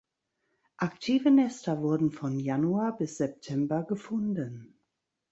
Aktive 0.79 1.29
Nester 1.29 1.79
wurden 1.83 2.09
von 2.09 2.39
Januar 2.39 2.97
bis 2.97 3.17
September 3.17 3.83
gefunden. 3.83 4.79